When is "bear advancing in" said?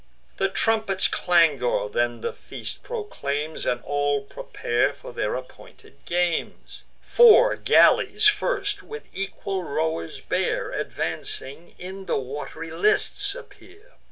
10.19-12.07